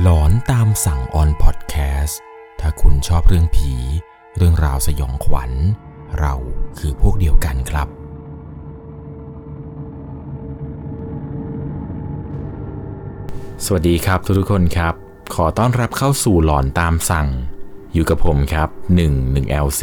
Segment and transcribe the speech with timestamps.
[0.00, 2.20] หลอนตามสั่งออนพอดแคสต์
[2.60, 3.72] ถ้าคุณชอบเรื่องผี
[4.36, 5.52] เรื่องราวสยองขวัญ
[6.20, 6.34] เรา
[6.78, 7.88] คือพวกเดียวกันครับ
[13.64, 14.94] สวัสดีครับทุกๆคนครับ
[15.34, 17.28] ขอต้อนรับเข้าสู่หลอนตามสั่ง
[17.92, 18.68] อยู่กับผมครับ
[19.04, 19.82] 1 1 LC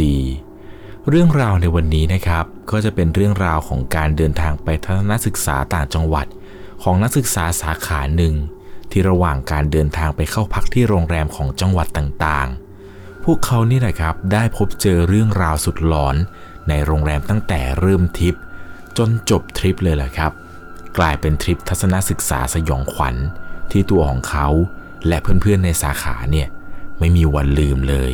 [1.09, 6.27] เรื่องราวในวันนี้นะครับ ก็จะเป็นเรื่องราวของการเดินทางไปทัศนศึกษาต่างจังหวัด
[6.83, 8.35] ของนักศึกษาสาขาหนึ่ง
[8.91, 16.16] ที่ระหว่างการเดินทางไปเข้าพักที่โรงแรมของจังหวัดต่างๆ พวกเขานี่แหละครับได้พบเจอเรื่องราวสุดหลอน
[16.70, 18.36] ในโรงแรมตั้งแต่เริ่มทริป
[18.98, 20.31] จนจบทริปเลยแหละครับ
[20.98, 23.16] กลายเป็นทริปทัศนศึกษาสยองขวัญ
[23.72, 24.48] ที่ตัวของเขา
[25.08, 26.48] และเพื่อนๆในสาขาเนี่ย
[27.00, 28.12] ไม่มีวันลืมเลย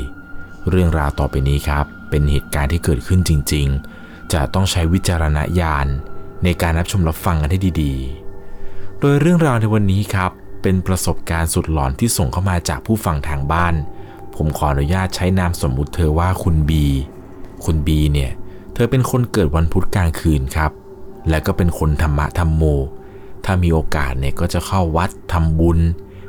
[0.70, 3.67] เรื่องราวต่อไปนี้ครับ เป็นเหตุการณ์ที่เกิดขึ้นจริง
[4.00, 5.88] ๆ จะต้องใช้วิจารณญาณ
[6.44, 7.94] ในการรับชมรับฟังกันให้ดี
[8.48, 10.31] ๆ โดยเรื่องราวในวันนี้ครับ
[10.70, 13.73] เป็นประสบการณ์สุดหลอนที่ส่งเข้ามาจากผู้ฟังทางบ้าน
[14.36, 16.86] ผมขออนุญาตใช้นามสมมุติเธอว่าคุณบี
[17.66, 18.31] คุณบีเนี่ย
[18.73, 20.72] เธอเป็นคนเกิดวันพุธกลางคืนครับ
[21.30, 22.64] และก็เป็นคนธรรมะธรรมโม
[23.45, 25.80] ถ้ามีโอกาสเนี่ยก็จะเข้าวัดทำบุญ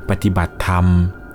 [0.08, 0.86] ปฏิบัติธรรม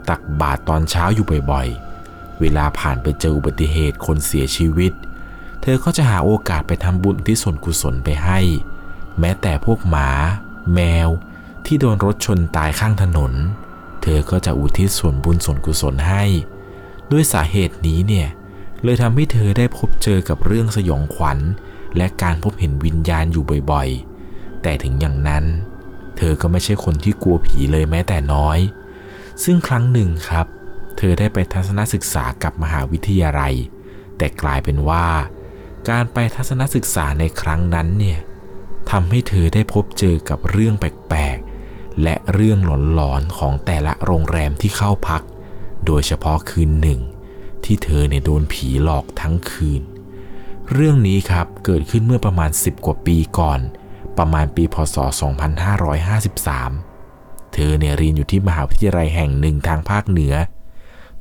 [0.10, 4.94] ตักบาตรตอนเช้าอยู่บ่อยๆ เวลาผ่านไปเจออุบัติเหตุคนเสียชีวิต
[5.62, 8.40] เธอก็จะหาโอกาสไปทำบุญที่ส่วนกุศลไปให้
[9.20, 10.10] แม้แต่พวกหมา
[10.76, 11.10] แมว
[11.66, 13.34] ที่โดนรถชนตายข้างถนน
[14.02, 16.24] เธอก็จะอุทิศส่วนบุญส่วนกุศลให้
[17.12, 18.28] ด้วยสาเหตุนี้เนี่ย
[18.84, 21.40] เลยทำให้เธอได้พบเจอกับเรื่องสยองขวัญ
[21.98, 25.44] และการพบเห็นวิญญาณอยู่บ่อยๆ แต่ถึงอย่างนั้น
[26.18, 28.60] เธอก็ไม่ใช่คนที่กลัวผีเลยแม้แต่น้อย
[29.44, 30.48] ซึ่งครั้งหนึ่งครับ
[30.98, 33.56] เธอได้ไปทัศนศึกษากับมหาวิทยาลัย
[34.18, 35.06] แต่กลายเป็นว่า
[35.90, 38.20] การไปทัศนศึกษาในครั้งนั้นเนี่ย
[38.92, 41.38] ทำให้เธอได้พบเจอกับเรื่องแปลก
[42.04, 42.60] และเรื่อง
[42.94, 45.22] หลอนๆของแต่ละโรงแรมที่เข้าพัก
[45.86, 47.00] โดยเฉพาะคืนหนึ่ง
[47.64, 49.82] ที่เธอเนี่ยโดนผีหลอกทั้งคืน
[50.72, 53.60] เรื่องนี้ครับเกิดขึ้นเมื่อประมาณ 10 กว่าปีก่อน
[54.18, 54.98] ประมาณปีพศ
[56.66, 60.34] 2553 เธอเนี่ยเรียนอยู่ที่มหาวิทยาลัยแห่งหนึ่งทางภาคเหนือ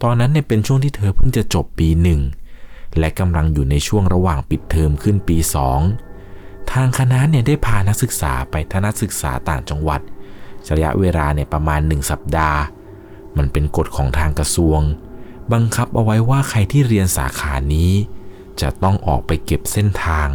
[0.03, 2.21] ตอนนั้นเนี่ยเป็นช่วงที่เธอเพิ่งจะจบปีหนึ่ง
[2.99, 5.37] และกำลังอยู่ในช่วงระหว่างปิดเทอมขึ้นปี
[6.05, 10.01] 2 ทางคณะเนี่ยได้พานักศึกษาไปทัศนศึกษาต่างจังหวัด
[10.77, 12.59] ระยะเวลาเนี่ยประมาณ 1 สัปดาห์
[13.37, 14.81] มันเป็นกฎของทางกระทรวง
[15.53, 17.93] บังคับเอาไว้ว่าใครที่เรียนสาขานี้
[18.61, 20.29] จะต้องออกไปเก็บเส้นทาง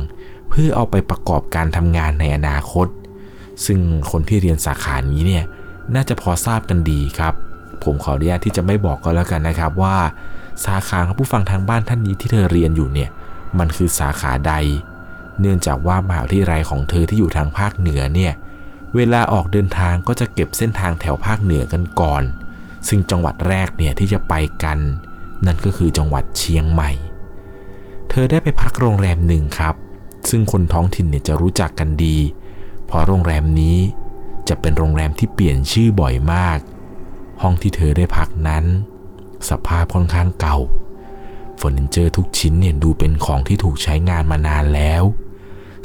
[0.50, 2.88] เพื่อเอาไปประกอบการทำงานในอนาคต
[3.66, 3.80] ซึ่ง
[4.12, 5.44] คนที่เรียนสาขานี้เนี่ย
[5.96, 7.34] น่าจะพอทราบกันดีครับ
[7.84, 9.98] ผมขออนุญาตที่จะไม่บอกก็แล้วกันนะครับว่า
[10.66, 13.10] สาขาของผู้ฟังทางบ้านท่านนี้ที่เธอเรียนอยู่เนี่ย
[13.60, 14.54] มันคือสาขาใด
[15.40, 18.34] เนื่องจากว่ามหาวิทยาลัยของเธอที่อยู่ทางภาคเหนือเนี่ย
[18.98, 22.24] เวลาออกเดินทางก็จะเก็บเส้นทางแถวภาคเหนือกันก่อน
[22.88, 24.80] ซึ่งจังหวัดแรกเนี่ยที่จะไปกัน
[25.46, 26.92] นั่นก็คือจังหวัดเชียงใหม่
[28.10, 29.76] เธอได้ไปพักโรงแรมหนึ่งครับ
[30.30, 32.18] ซึ่งคนท้องถิ่นเนี่ยจะรู้จักกันดี
[32.86, 33.78] เพราะโรงแรมนี้
[34.50, 36.60] จะเป็นโรงแรมที่เปลี่ยนชื่อบ่อยมาก
[37.42, 38.66] ห้องที่เธอได้พักนั้น
[39.50, 40.58] สภาพค่อนข้างเก่า
[41.58, 45.04] เฟอร์นิเจอร์ทุกชิ้นเนี่ยดูเป็นของที่ถูกใช้งานมานานแล้ว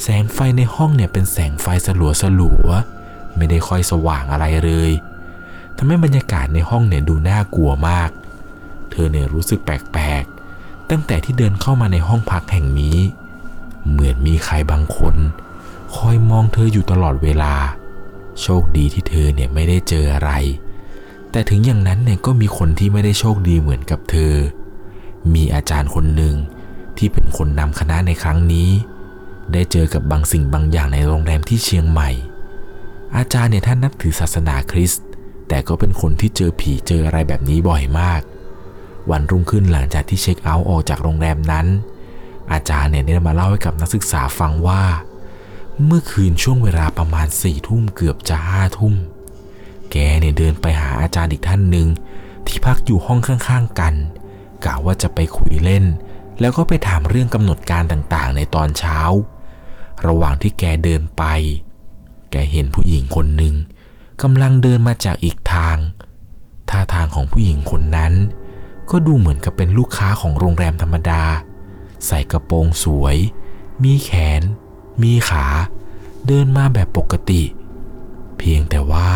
[0.02, 3.01] แสงไฟในห้องเนี่ยเป็นแสงไฟสลัวสลัวๆ
[3.37, 4.91] ไม่ได้ค่อยสว่างอะไรเลย
[5.76, 8.10] ทำให้บรรยากาศในห้องเนี่ยดูน่ากลัวมาก
[8.91, 12.98] เธอเนี่ยรู้สึกแปลกๆ ตั้งแต่ที่เดินเข้ามาในห้องพักแห่งนี้
[13.91, 15.15] เหมือนมีใครบางคน
[15.94, 17.54] คอยมองเธออยู่ตลอดเวลา
[18.41, 20.31] โชคดีที่เธอเนี่ยไม่ได้เจออะไร
[21.31, 24.34] แต่ถึงอย่างนั้นเนี่ยก็มีคนที่ไม่ได้โชคดีเหมือนกับเธอ
[25.34, 26.34] มีอาจารย์คนหนึ่ง
[26.99, 28.70] ที่เป็นคนนำคณะในครั้งนี้
[29.53, 32.10] ได้เจอกับบางสิ่งบางอย่างในโรงแรมที่เชียงใหม่
[33.16, 35.04] อาจารย์เนี่ยท่านนับถือศาสนาคริสต์
[35.48, 38.22] แต่ก็เป็นคนที่เจอผีเจออะไรแบบนี้บ่อยมาก
[39.10, 41.66] วันรุ่งขึ้นหลังจากที่เช็คเอาท์ออกจากโรงแรมนั้น
[42.52, 44.82] อาจารย์เนี่ยได้มาเล่าให้กับนักศึกษาฟังว่า
[45.84, 48.94] เมื่อคืนช่วงเวลาประมาณสี่ทุ่มเกือบจะห้าทุ่ม
[49.90, 51.88] แกเนี่ยเดินไปหาอาจารย์อีกท่านหนึ่ง
[52.46, 53.94] ที่พักอยู่ห้องข้างๆกัน
[54.64, 55.84] กะว่าจะไปคุยเล่น
[56.40, 58.98] แล้วก็ไปถามเรื่องกำหนดการต่างๆ ในตอนเช้า
[60.06, 61.25] ระหว่างที่แกเดินไป
[62.32, 63.55] แกเห็นผู้หญิงคนหนึ่ง
[64.23, 65.76] กำลังเดินมาจากอีกทาง
[66.70, 68.12] ท่าทางของผู้หญิงคนนั้น
[68.90, 71.23] ก็ดูเหมือนกับเป็นลูกค้าของโรงแรมธรรมดา
[72.06, 73.17] ใส่กระโปรงสวย
[73.82, 74.43] มีแขน
[75.02, 75.46] มีขา
[76.26, 77.43] เดินมาแบบปกติ
[78.38, 79.11] เพียงแต่ว่า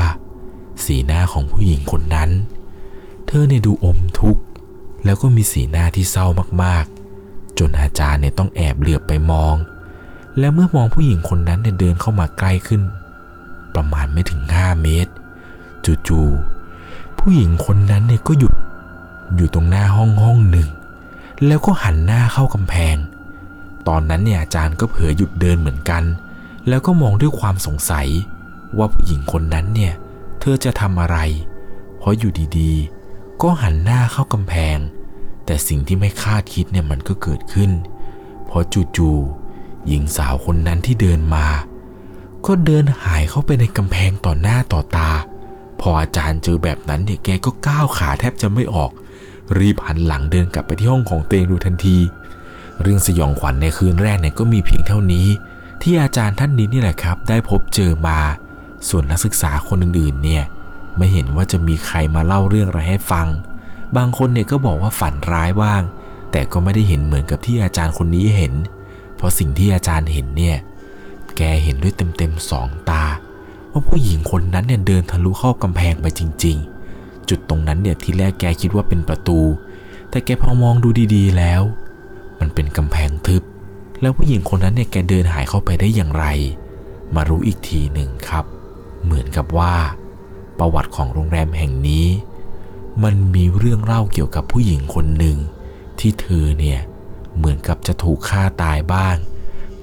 [0.84, 2.30] สีหน้าของผู้หญิงคนนั้น
[3.26, 4.42] เธอเนี่ยดูอมทุกข์
[5.04, 6.26] แล้วก็มีสีหน้าที่เศร้า
[6.62, 9.54] มากๆ จนอาจารย์เนี่ยต้องแอบเหลือบไปมอง
[10.38, 12.82] และเมื่อมองผู้หญิงคนนั้นเนี่ยเดินเข้ามาใกล้ขึ้น
[13.76, 15.12] ประมาณไม่ถึง 5 เมตร
[16.08, 18.54] จู่ๆผู้หญิงคนนั้นเนี่ยก็หยุด
[19.36, 20.68] อยู่ตรงหน้าห้องห้องหนึ่ง
[21.46, 22.96] แล้วก็หันหน้าเข้ากำแพง
[23.88, 26.02] ตอนนั้นเนี่ยอาจารย์ก็เผลอหยุดเดินเหมือนกัน
[26.68, 28.08] แล้วก็มองด้วยความสงสัย
[28.78, 29.92] ว่าผู้หญิงคนนั้นเนี่ย
[30.40, 31.18] เธอจะทำอะไร
[31.98, 34.78] เพราะอยู่ดีๆ ก็หันหน้าเข้ากำแพง
[35.44, 37.70] แต่สิ่งที่ไม่คาดคิดเนี่ยมันก็เกิดขึ้น
[38.46, 38.64] เพราะ
[38.96, 41.46] จู่ๆหญิงสาวคนนั้นที่เดินมา
[42.46, 45.10] ก็เดินหายเข้าไปในกำแพงต่อหน้าต่อตา
[45.80, 48.90] พออาจารย์เจอแบบนั้นเนี่ยแกก็ก้าวขาแทบจะไม่ออก
[49.58, 51.98] รีบหันหลังเดินกลับไปที่ห้องของเตงดูทันที
[52.80, 55.26] เรื่องสยองขวัญในคืนแรกเนี่ยก็มีเพียงเท่านี้
[55.82, 58.18] ที่อาจารย์ท่านนี้นี่แหละครับ ได้พบเจอมา
[58.88, 60.44] ส่วนนักศึกษาคนอื่นๆเนี่ย
[60.96, 63.26] ไม่เห็นว่าจะมีใครมาเล่าเรื่องอะไรให้ฟัง
[63.96, 65.82] บางคนเนี่ยก็บอกว่าฝันร้ายบ้าง
[66.32, 68.54] แต่ก็ไม่ได้เห็นเหมือนกับที่อาจารย์คนนี้เห็น
[69.16, 70.56] เพราะสิ่งที่อาจารย์เห็นเนี่ย
[71.36, 73.04] แกเห็นด้วยเต็มๆสองตา
[73.72, 76.56] ว่าผู้หญิงคนนั้นเนี่ยเดินทะลุเข้ากำแพงไปจริง
[76.92, 79.40] ๆ จุดตรงนั้นเนี่ยที่แรกแกคิดว่าเป็นประตู
[80.10, 81.62] แต่แกพอมองดูดีๆแล้ว
[82.40, 83.42] มันเป็นกำแพงทึบ
[84.00, 86.24] แล้วผู้หญิงคนนั้นเนี่ยแกเดินหายเข้าไปได้อย่างไร
[87.14, 88.44] มารู้อีกทีหนึ่งครับ
[89.04, 89.74] เหมือนกับว่า
[90.58, 92.06] ประวัติของโรงแรมแห่งนี้
[93.02, 95.36] มันมีเรื่องเล่าเกี่ยวกับผู้หญิงคนหนึ่ง
[95.98, 96.80] ที่เธอเนี่ย
[97.36, 99.16] เหมือนกับจะถูกฆ่าตายบ้าง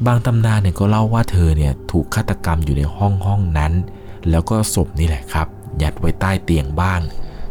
[0.06, 3.74] บางตำนานเนี่ยก็เล่าว่าเธอเนี่ยถูกฆาตกรรมอยู่ในห้องห้องนั้น
[4.30, 5.48] แล้วก็ศพนี่แหละครับ
[5.82, 7.02] ยัดไว้ใต้เตียงบ้าง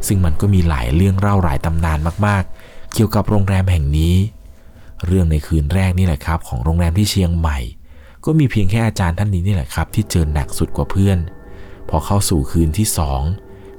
[0.06, 4.16] ซึ่งมันก็มีหลายเรื่องเล่าหลายตำนานมากๆ เกี่ยวกับโรงแรมแห่งนี้
[5.06, 7.58] เรื่องในคืนแรกนี่แหละครับ ของโรงแรมที่เชียงใหม่
[8.24, 11.18] ก็มีเพียงแค่อาจารย์ท่านนี้นี่แหละครับ ที่เจอหนักสุดกว่าเพื่อน
[11.88, 13.22] พอเข้าสู่คืนที่สอง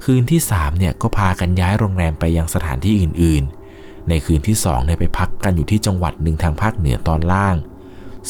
[0.04, 7.56] คืนที่สามเนี่ยก็พากันย้ายโรงแรมไปยังสถานที่อื่นๆ ในคืนที่สองเนี่ยไปพักกันอยู่ที่จังหวัดหนึ่งทางภาคเหนือตอนล่าง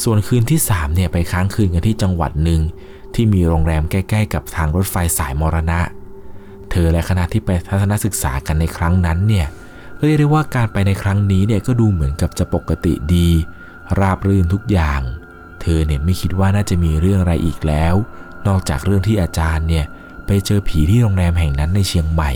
[0.03, 2.61] ส่วนคืนที่3เนี่ยไปค้างคืนกันที่จังหวัดหนึ่ง
[3.15, 5.79] ที่มีโรงแรมใกล้ ๆ กับทางรถไฟสายมรณะ
[6.71, 9.47] เธอและคณะที่ไปทัศนศึกษากันในครั้งนั้นเนี่ย
[10.03, 13.29] เรียกได้ว่าการไปในครั้งนี้เนี่ยก็ดูเหมือนกับจะปกติดี
[13.99, 15.01] ราบรื่นทุกอย่าง
[15.61, 17.95] เธอเนี่ยไม่คิดว่าน่าจะมีเรื่องอะไรอีกแล้ว
[18.47, 19.85] นอกจากเรื่องที่อาจารย์เนี่ย
[20.25, 22.31] ไปเจอผีที่โรงแรมแห่งนั้นในเชียงใหม่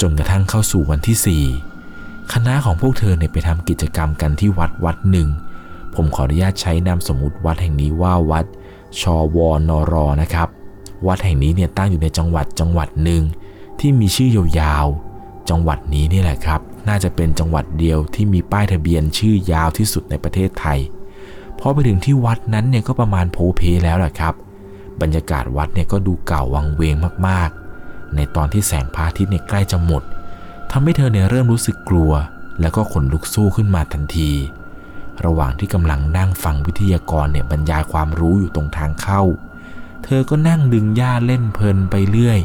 [0.00, 1.44] จนกระทั่งเข้าสู่วันที่
[1.84, 5.28] 4 คณะของพวกเธอเนี่ยไปทำกิจกรรมกันที่วัดวัดหนึ่ง
[6.00, 8.44] ผมขออนุญาตใช้นามสมมุติวัดแห่งนี้ว่าวัด
[9.00, 10.48] ชอวนรนะครับ
[11.06, 13.22] วัดแห่งนี้เนี่ยตั้งอยู่ในจังหวัดจังหวัดหนึ่ง
[13.80, 14.28] ที่มีชื่อ
[14.60, 20.78] ยาวๆ จังหวัดนี้นี่แหละครับ น่าจะเป็นจังหวัดเดียวที่มีป้ายทะเบียนชื่อยาวที่สุดในประเทศไทย
[21.58, 24.34] พอไปถึงที่วัดนั้นเนี่ยก็ประมาณโพเพแล้วแหละครับ
[25.00, 26.94] บรรยากาศวัดเนี่ยก็ดูเก่าวังเวง
[27.26, 30.02] มากๆ ในตอนที่แสงพระอาทิตย์เนี่ยใกล้จะหมด
[30.70, 32.12] ทำให้เธอเนี่ยเริ่มรู้สึกกลัว
[32.60, 34.32] แล้วก็ขนลุกสู้ขึ้นมาทันที
[35.24, 39.22] ระหว่างที่กำลังนั่งฟังวิทยากรเนี่ยบรรยายความรู้อยู่ตรงทางเข้า
[40.04, 42.40] เธอก็นั่งดึงหญ้าเล่นเพลินไปเรื่อย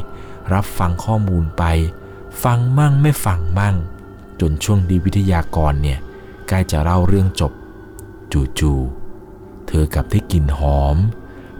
[0.52, 1.64] รับฟังข้อมูลไป
[2.42, 3.76] ฟังมั่งไม่ฟังมั่ง
[4.40, 5.98] จนช่วงดีวิทยากรเนี่ย
[6.48, 7.52] ใกล้จะเล่าเรื่องจบ
[8.58, 10.96] จู่ๆเธอกลับได้กลิ่นหอม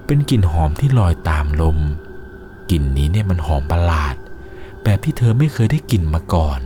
[0.06, 1.78] เป็นกลิ่นหอมที่ลอยตามลม
[2.70, 4.14] กลิ่นนี้เนี่ยมันหอมประหลาด
[4.82, 6.60] แบบที่เธอไม่เคยได้กลิ่นมาก่อน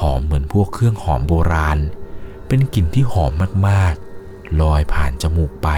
[0.00, 1.78] หอมเหมือนพวกเครื่องหอมโบราณ
[2.48, 3.32] เป็นกลิ่นที่หอม
[3.68, 5.68] มากๆ ลอยผ่านจมูกไป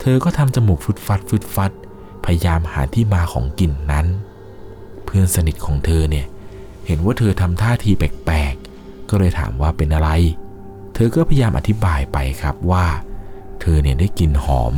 [0.00, 1.72] เธอก็ทำจมูกฟึดฟัดฟึดฟัด
[2.24, 4.06] พยายามหาที่มาของกลิ่นนั้น
[5.04, 6.26] เพื่อนสนิทของเธอเนี่ย
[6.86, 10.10] เห็นว่าเธอทำท่าทีแปลกๆ ก็เลยถามว่าเป็นอะไร
[10.94, 12.86] เธอก็พยายามอธิบายไปครับว่า
[13.60, 14.74] เธอเนี่ยได้กลิ่นหอม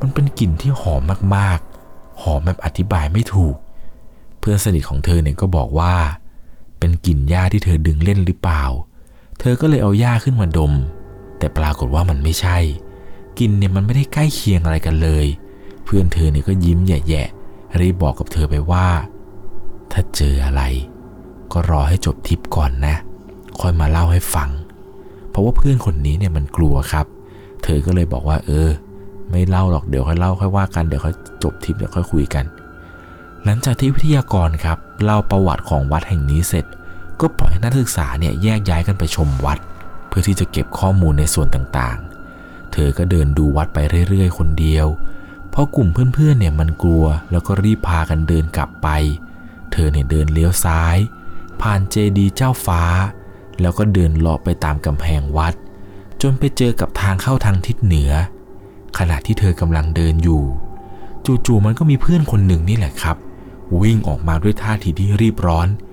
[0.00, 1.02] มันเป็นกลิ่นที่หอม
[1.36, 3.56] มากๆ หอมแบบอธิบายไม่ถูก
[4.40, 5.94] เพื่อนสนิทของเธอเนี่ยก็บอกว่า
[6.78, 8.64] เป็นกลิ่นหญ้าที่เธอดึงเล่นหรือเปล่า
[9.38, 10.72] เธอก็เลยเอาหญ้าขึ้นมาดม
[11.38, 12.58] แต่ปรากฏว่ามันไม่ใช่
[13.38, 15.26] กินเนี่ยมันไม่ได้ใกล้เคียงอะไรกันเลย
[15.84, 18.86] เพื่อนเธอเนี่ยก็ยิ้มแย่ๆรีบบอกกับเธอไปว่า
[19.92, 20.62] ถ้าเจออะไร
[21.52, 22.96] ก็รอให้จบทริปก่อนนะ
[23.60, 24.50] ค่อยมาเล่าให้ฟัง
[25.30, 27.06] เพราะว่าเพื่อนคนนี้เนี่ยมันกลัวครับ
[27.64, 28.68] เธอก็เลยบอกว่า เออ
[29.30, 32.44] ไม่เล่าหรอกเดี๋ยวค่อยเล่าค่อยว่ากันเดี๋ยวค่อยจบทริปเดี๋ยวค่อยคุยกัน
[33.44, 36.64] หลังจากที่วิทยากรครับเล่าประวัติของวัดแห่งนี้เสร็จ
[37.22, 39.58] ก็ปล่อยให้นักศึกษาเนี่ยแยกย้ายกันไปชมวัด
[40.08, 44.86] เพื่อที่จะเก็บข้อมูลในส่วนต่างๆ เธอก็เดินดูวัดไปเรื่อยๆ คนเดียว
[45.50, 48.88] เพราะกลุ่มเพื่อนๆเนี่ยมันกลัวแล้วก็รีบพากันเดินกลับไป
[49.72, 50.96] เธอเนี่ยเดินเลี้ยวซ้าย
[51.60, 52.82] ผ่านเจดีย์เจ้าฟ้า
[53.60, 55.54] แล้วก็เดินเลาะไปตามกำแพงวัด
[56.22, 58.12] จนไปเจอกับทางเข้าทางทิศเหนือ
[58.98, 60.42] ขณะที่เธอกำลังเดินอยู่
[61.46, 63.16] จู่ๆมันก็มีเพื่อนคนหนึ่งนี่แหละครับ
[63.82, 65.91] วิ่งออกมาด้วยท่าทีที่รีบร้อนเ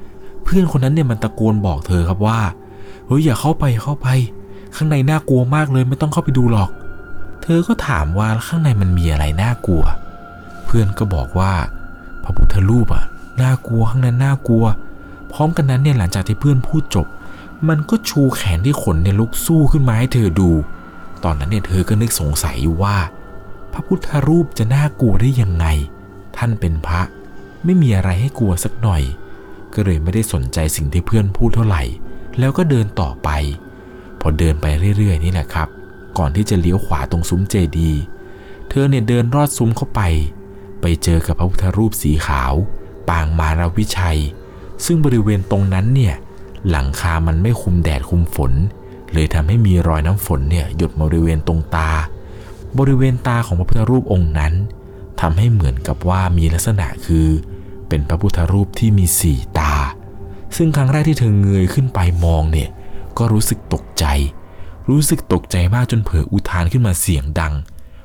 [0.49, 2.39] พื่อนคนนั้นเนี่ยมันตะโกนบอกเธอครับว่า
[3.07, 4.07] เฮ้ยอย่าเข้าไปเข้าไป
[4.75, 6.69] ข้างในน่ากลัวมากเลยไม่ต้องเข้าไปดูหรอก
[7.43, 9.83] เธอก็ถามว่าข้างในมันมีอะไรน่ากลัว
[10.65, 11.53] เพื่อนก็บอกว่า
[12.23, 13.05] พระพุทธรูปอะ
[13.41, 14.65] น่ากลัวข้างในน่ากลัว
[15.31, 17.07] พพร้อมกันนั้นเนี่ยหลังจากที่เพื่อนพูดจบ
[17.69, 20.49] มันก็ชูแขนที่ขนเนี่ยลุกสู้ขึ้นมาให้เธอดู
[21.23, 22.97] ตอนนั้นเนี่ยเธอก็นึกสงสัยอยู่ว่า
[23.73, 25.65] พระพุทธรูปจะน่ากลัวได้ยังไง
[26.37, 27.01] ท่านเป็นพระ
[27.65, 29.01] ไม่มีอะไรให้กลัวสักหน่อย
[29.73, 31.83] ก็เลยไม่ได้สนใจสิ่งที่เพื่อนพูดเท่าไหร่
[32.39, 33.29] แล้วก็เดินต่อไป
[34.19, 34.65] พอเดินไป
[34.97, 35.69] เรื่อยๆ นี่แหละครับ
[36.17, 37.91] ก่อนที่จะเลี้ยวขวาตรงซุ้มเจดี
[38.69, 40.01] เธอเนี่ยเดินรอดซุ้มเข้าไป
[40.81, 42.53] ไปเจอกับพระพุทธรูปสีขาว
[43.09, 44.19] ปางมารวิชัย
[44.85, 46.15] ซึ่งบริเวณตรงนั้นเนี่ย
[46.69, 48.51] หลังคามันไม่คุมแดดคุมฝน
[49.13, 51.89] เลยทำให้มีรอยน้ำฝนเนี่ยหยดบริเวณตรงตา
[52.79, 54.53] บริเวณตาของพระพุทธรูปองค์นั้น
[55.21, 57.27] ทำให้เหมือนกับว่ามีลักษณะคือ
[57.89, 59.73] เป็นพระพุทธรูปที่มีสี่ตา
[60.57, 62.69] ซึ่งครั้งแรกที่เธอเงยขึ้นไปมองเนี่ย
[63.17, 64.05] ก็รู้สึกตกใจ
[64.89, 67.53] รู้สึกตกใจมากจนเผลออุทานขึ้นมาเสียงดัง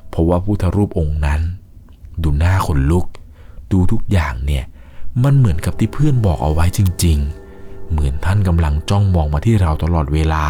[0.09, 1.41] เพราะว่าพุทธรูปองค์นั้น
[2.21, 3.05] ดูหน้าขนลุก
[3.71, 4.63] ดูทุกอย่างเนี่ย
[5.23, 7.17] มันเหมือนกับที่เพื่อนบอกเอาไว้จริง
[7.55, 10.43] ๆ เหมือนท่านกำลังจ้องมองมาที่เราตลอดเวลา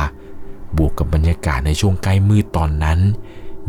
[0.78, 3.00] บวกกับบรรยากาศในช่วงใกล้มืดตอนนั้น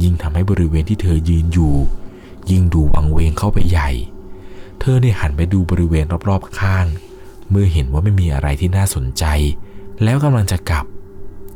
[0.02, 1.74] ยิ่งทำให้บริเวณที่เธอยืนอยู่
[2.50, 3.90] ยิ่งดูวังเวงเข้าไปใหญ่
[4.80, 6.86] เธอเนี่ยหันไปดูบริเวณรอบๆข้าง
[7.50, 9.24] เมื่อเห็นว่าไม่มีอะไรที่น่าสนใจ
[10.02, 10.86] แล้วกำลังจะกลับ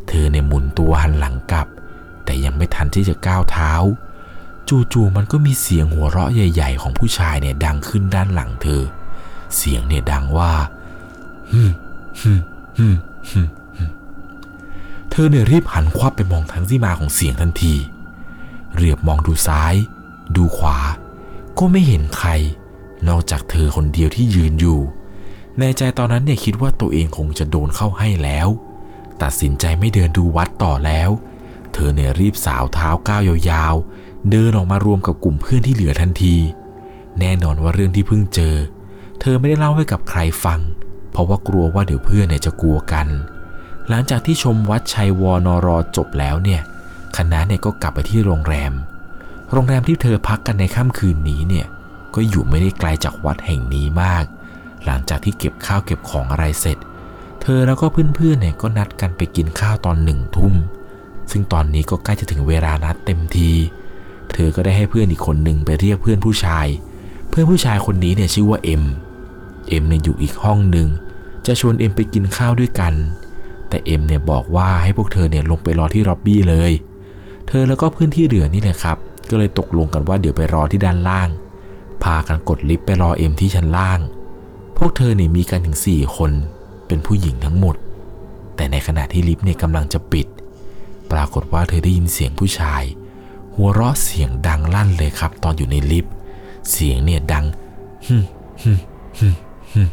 [0.09, 1.67] เธอเนี่ยหมุนตัวหันหลังกลับ
[2.25, 3.73] แต่ยังไม่ทันที่จะก้าวเท้า
[4.93, 8.83] จู่ๆมันก็มีเสียงหัวเราะใหญ่ ๆ ของผู้ชายเนี่ยดังขึ้นด้านหลังเธอ
[9.57, 10.53] เสียงเนี่ยดังว่า
[11.53, 11.63] ฮึ
[12.21, 12.41] ฮึม
[12.79, 12.97] ฮึม
[13.31, 13.91] ฮึมฮึม
[15.11, 17.75] เธอเนี่ยรีบหันควับไปมองทางที่มาของเสียงทันที
[18.77, 19.75] เรียบมองดูซ้าย
[20.37, 20.79] ดูขวา
[21.59, 22.31] ก็ไม่เห็นใคร
[23.09, 24.81] นอกจากเธอคนเดียวที่ยืนอยู่
[25.59, 28.49] ในใจตอนนั้นเนี่ยคิดว่าตัวเองคงจะโดนเข้าให้แล้ว
[29.23, 31.11] ตัดสินใจไม่เดินดูวัดต่อแล้ว
[31.73, 36.37] เธอเนี่ยรีบสาวเท้าก้าวยาวๆ เดินออกมารวมกับกลุ่มเพื่อนที่เหลือทันที
[37.21, 38.55] แน่นอนว่าเรื่องที่เพิ่งเจอ
[39.21, 40.61] เธอไม่ได้เล่าให้กับใครฟัง
[41.13, 43.07] เพราะว่ากลัวว่าเดี๋ยวเพื่อนเนี่ยจะกลัวกัน
[43.89, 46.61] หลังจากที่ชมวัดชัยวอนอรอจบแล้วเนี่ย
[47.17, 48.73] คณะเนี่ยก็กลับไปที่โรงแรม
[49.53, 51.67] โรงแรมที่เธอพักกันในค่ำคืนนี้เนี่ย
[52.15, 54.25] ก็อยู่ไม่ได้ไกลจากวัดแห่งนี้มาก
[54.85, 56.79] หลังจากที่เก็บข้าวเก็บของอะไรเสร็จ
[57.43, 60.55] เธอแล้วก็เพื่อนๆเนี่ยก็นัดกันไปกินข้าวตอนหนึ่งทุ่ม
[61.31, 63.51] ซึ่งตอนนี้ก็ใกล้จะถึงเวลานัดเต็มที
[64.33, 66.67] เธอก็ได้ให้เพื่อนอีกคนหนึ่งไปเรียกเพื่อนผู้ชาย
[67.29, 68.85] เพื่อนผู้ชายคนนี้เนี่ยชื่อว่าเอ็ม
[69.69, 70.89] เอ็มเนี่ยอยู่อีกห้องหนึ่ง
[71.47, 72.95] จะชวนเอ็มไปกินข้าวด้วยกัน
[73.69, 76.73] แต่เอ็มเนี่ยบอกว่าให้พวกเธอเนี่ยลงไปรอที่ล็อบบี้เลย
[77.49, 78.97] เธอแล้วก็เพื่อนที่เหลือนี่แหละครับ
[79.31, 81.29] ก็เลยตกลงกันว่าเดี๋ยวไปรอที่ด้านล่าง
[82.05, 84.01] พากันกดลิฟต์ไปรอเอ็มที่ชั้นล่าง
[84.77, 86.33] พวกเธอเนี่ยมีกันถึง 4 คน
[86.87, 87.77] เป็นผู้หญิงทั้งหมด
[88.57, 90.27] แต่ในขณะที่ลิฟต์เนี่ยกำลังจะปิด
[91.11, 92.83] ปรากฏว่าเธอได้ยินเสียงผู้ชาย
[93.55, 96.13] หัวเราะเสียงดังลั่นเลยครับ ตอนอยู่ในลิฟต์
[96.71, 97.45] เสียงเนี่ยดัง
[98.07, 98.25] ฮึม
[98.63, 98.79] ฮึม
[99.19, 99.35] ฮึม
[99.73, 99.89] ฮึม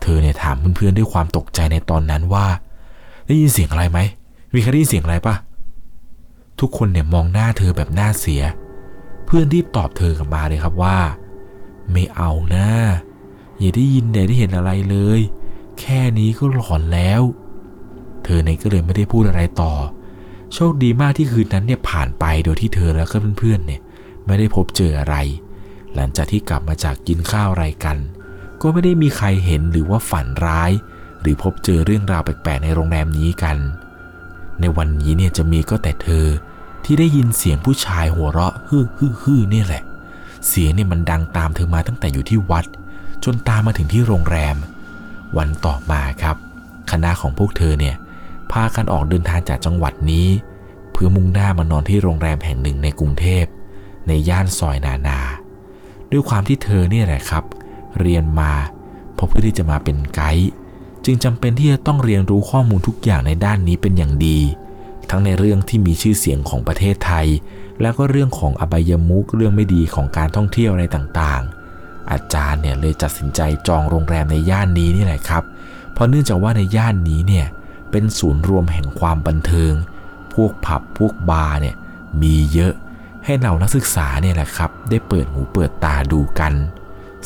[0.00, 2.46] เธอเนี่ยถามเพื่อนๆด้วยความตกใจในตอนนั้นว่า
[3.26, 3.98] ได้ยินเสียงอะไรไหม
[4.54, 5.34] มีใครได้ยินเสียงอะไรปะ
[6.60, 8.42] ทุกคนเนี่ยมองหน้าเธอแบบหน้าเสีย
[9.32, 10.98] พื่อนรีบตอบเธอกลับมาเลยครับว่า
[11.92, 12.68] ไม่เอานะ
[13.58, 15.20] อย่าได้ยินอย่าได้เห็นอะไรเลย
[15.80, 17.22] แค่นี้ก็หลอนแล้ว
[18.24, 19.72] เธอเนี่ยก็เลยไม่ได้พูดอะไรต่อ
[20.54, 23.80] โชคดีมากที่คืนนั้นเนี่ยผ่านไปโดยที่เธอแล้วก็เพื่อนๆเนี่ย
[24.26, 25.16] ไม่ได้พบเจออะไร
[25.94, 27.96] หลังจากที่กลับมาจากกินข้าวอะไรกัน
[28.62, 30.72] ก็ไม่ได้มีใครเห็นหรือว่าฝันร้าย
[31.20, 33.56] หรือพบเจอเรื่องราวแปลกๆในโรงแรมนี้กัน
[34.60, 36.26] ในวันนี้เนี่ยจะมีก็แต่เธอ
[36.84, 39.82] ที่ได้ยินเสียงผู้ชายหัวเราะฮือฮือฮือนี่แหละ
[40.48, 42.64] เสียงเนี่ยมันดังตามเธอมาตั้งแต่อยู่ที่วัด
[43.24, 44.56] จนตามมาถึงที่โรงแรม
[45.36, 46.36] วันต่อมาครับ
[46.90, 47.96] คณะของพวกเธอเนี่ย
[48.52, 50.28] พากันออกเดินทางจากจังหวัดนี้
[50.92, 53.44] เพื่อมุ่งหน้ามานอนที่โรงแรมแห่งหนึ่งในกรุงเทพ
[54.08, 55.20] ในย่านซอยนานา
[56.10, 57.44] ด้วยความที่เธอเนี่ยแหละครับ
[58.00, 58.52] เรียนมา
[59.14, 60.50] เพราะเพื่อที่จะมาเป็นไกด์
[61.04, 64.38] จึงจำเป็นที่จะต้องเรียนรู้ข้อมูลทุกอย่างในด้านนี้เป็นอย่างดี
[65.10, 67.26] ทั้งในเรื่องที่มีชื่อเสียงของประเทศไทย
[67.80, 75.42] แล้วก็เรื่องของอบายมุกเรื่องไม่ดีของการท่องเที่ยวอะไรต่างๆ อาจารย์เนี่ยเลยตัดสินใจจองโรงแรมในย่านนี้นี่แหละครับ
[75.92, 77.46] เพราะเนื่องจากว่าในย่านนี้เนี่ย
[77.90, 79.72] เป็นศูนย์รวมแห่งความบันเทิง
[80.34, 81.76] พวกผับพวกบาร์เนี่ย
[82.22, 82.72] มีเยอะ
[83.24, 86.52] ให้เรานักศึกษาเนี่ยแหละครับได้เปิดหูเปิดตาดูกัน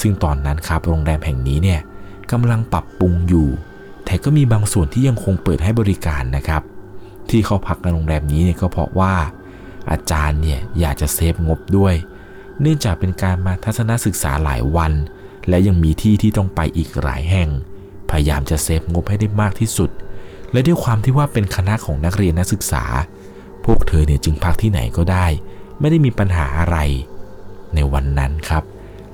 [0.01, 1.81] ซึ่งตอนนั้นครับโรงแรมแห่งนี้เนี่ย
[2.31, 3.49] กำลังปรับปรุงอยู่
[4.05, 6.63] แต่ก็มีบางส่วนที่ยังคงเปิดให้บริการนะครับ
[7.31, 9.15] ที่เขาพักในโรงแรมนี้เนี่ยก็เพราะว่า
[9.91, 11.95] อาจารย์เนี่ยอยากจะเซฟงบด้วย
[12.61, 14.93] เนื่องจากเป็นการมาทัศนศึกษาหลายวัน
[15.49, 17.49] และยังมีที่ที่ต้องไปอีกหลายแห่ง
[18.11, 19.91] พยายามจะเซฟงบให้ได้มากที่สุด
[20.53, 22.85] และด้วยความที่ว่าเป็นคณะของนักเรียนนักศึกษา
[23.65, 25.27] พวกเธอเนี่ยจึงพักที่ไหนก็ได้
[25.81, 26.77] ไม่ได้มีปัญหาอะไร
[27.75, 28.63] ในวันนั้นครับ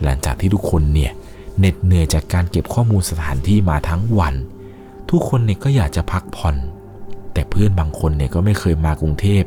[0.02, 1.12] หลังจากที่ทุกคนเนี่ย
[1.58, 4.34] เหน็ดเหนื่อยจากการเก็บข้อมูลสถานที่มาทั้งวัน
[5.10, 6.56] ทุกคนเนี่ยก็อยากจะพักผ่อน
[7.32, 9.44] แต่เพื่อนบางคนเนี่ยก็ไม่เคยมากรุงเทพ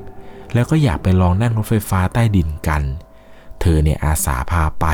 [0.53, 2.81] แล้วก็อยากไปลองนั่งรถไฟฟ้าใต้ดินกัน
[3.61, 4.87] เธอเนี่ยอาสาพาไป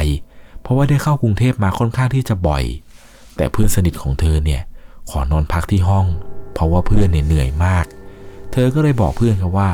[0.61, 2.63] เพราะว่าได้เข้ากรุงเทพมาค่อนข้างที่จะบ่อย
[3.35, 4.61] แต่เพื่อนสนิทของเธอเนี่ย
[5.09, 6.05] ขอนอนพักที่ห้อง
[6.53, 7.85] เพราะว่าเพื่อนเนี่ยเหนื่อยมาก
[8.51, 9.69] เธอก็เลยบอกเพื่อนครับว่า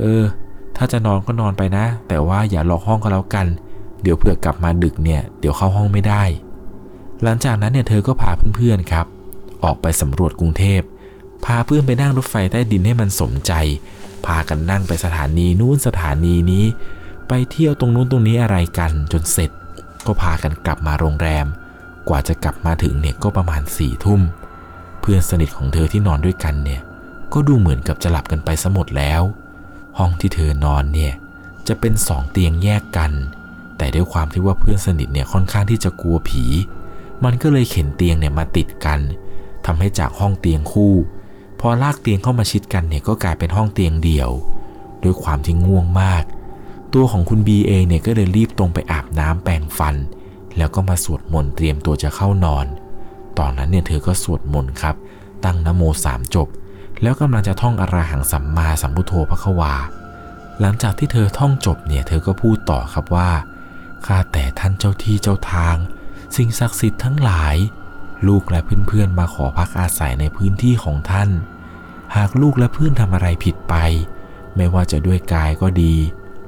[0.00, 0.22] เออ
[0.76, 3.46] ถ้าจะนอนก็นอนไปนะ แต่ว่าอย่าล็อกห้องก็แล้วกัน
[4.02, 6.22] เดี๋ยวเผื่อกลับมาดึกเนี่ยเดี๋ยวเข้าห้องไม่ได้
[7.22, 9.06] หลังจากนั้นเนี่ยเธอก็พาเพื่อนๆครับ
[9.64, 10.80] ออกไปสำรวจกรุงเทพ
[11.44, 13.52] พาเพื่อนไปนั่งรถไฟใต้ดินให้มันสมใจ
[14.26, 16.64] พากันนั่งไปสถานีนู้นสถานีนี้
[17.28, 19.50] ไปเที่ยวตรงนู้นตรงนี้อะไรกันจนเสร็จ
[20.06, 21.46] ก็พากันกลับมาโรงแรม
[22.08, 24.20] กว่าจะกลับมาถึงเนี่ยก็ประมาณสี่ทุ่ม
[25.00, 26.80] เพื่อนสนิทของเธอที่นอนด้วยกันเนี่ย
[27.32, 29.22] ก็ดูเหมือนกับจะหลับกันไปซะหมดแล้ว
[29.98, 31.12] ห้องที่เธอนอนเนี่ย
[31.68, 33.12] จะเป็นสองเตียงแยกกัน
[33.78, 36.44] แต่ด้วยความที่ว่าเพื่อนสนิทเนี่ยค่อนข้างที่จะกลัวผี
[37.24, 39.00] มันก็เลยเข็นเตียงเนี่ยมาติดกัน
[39.66, 40.94] ทำให้จากห้องเตียงคู่
[41.60, 44.30] พอลากเตียงเข้ามาชิดกันเนี่ยก็กลายเป็นห้องเตียงเดี่ยว
[45.04, 46.24] ด้วยความที่ง่วงมาก
[46.94, 49.96] ตัวของคุณบีเองเนี่ยก็เลยรีบตรงไปอาบน้ำแปรงฟัน
[50.56, 52.66] แล้วก็มาสวดมนต์เตรียมตัวจะเข้านอน
[53.38, 54.94] ตอนนั้นเนี่ยเธอก็สวดมนต์ครับ
[55.44, 56.48] ตั้งนโมสามจบ
[57.02, 59.74] แล้วกำลังจะท่องอราหังสัมมาสัมพุทโธพระควา
[60.60, 63.30] หลังจากที่เธอท่องจบเนี่ยเธอก็พูดต่อครับว่า
[64.06, 65.76] ข้าแต่ท่านเจ้าที่เจ้าทาง
[66.36, 67.56] สิ่งศักดิ์สิทธิ์ทั้งหลาย
[68.28, 71.30] ลูกและเพื่อนๆมาขอพักอาศัยในพื้นที่ของท่าน
[72.16, 73.74] หากลูกและเพื่อนทำอะไรผิดไป
[74.56, 75.94] ไม่ว่าจะด้วยกายก็ดี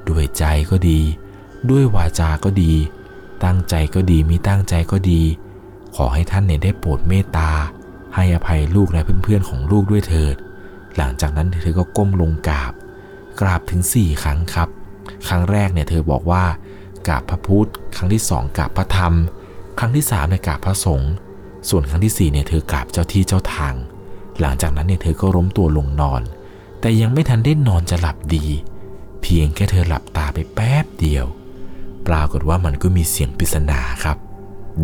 [0.08, 1.00] ด้วยใจก็ดี
[1.70, 2.72] ด้วยวาจาก็ดี
[3.44, 5.22] ตั้งใจก็ดีมิตั้งใจก็ดี
[5.96, 7.50] ขอให้ท่านเนี่ยได้โปรดเมตตา
[8.14, 10.36] ให้อภัยลูกและเพื่อนๆของลูกด้วยเถิด
[10.96, 12.72] หลังจากนั้นเธอก็ก้มลงกราบ
[13.40, 14.68] กราบถึง 4 ครั้งครับ
[15.28, 16.44] ครั้งแรกเนี่ยเธอบอกว่า
[17.08, 19.14] กราบพระพุทธ ครั้งที่สองกราบพระธรรม
[19.78, 21.12] ครั้งที่สามเนี่ยกราบพระสงฆ์
[21.69, 23.75] ส่วนครั้งที่สี่เนี่ยเธอกราบเจ้าที่เจ้าทาง
[24.40, 26.22] หลังจากนั้นเนี่ยเธอก็ล้มตัวลงนอน
[26.81, 28.46] แต่ยังไม่ทันได้นอนจะหลับดี
[29.22, 31.27] เพียงแค่เธอหลับตาไปแป๊บเดียว
[32.07, 34.16] ปรากฏว่ามันก็มีเสียงปริศนาครับ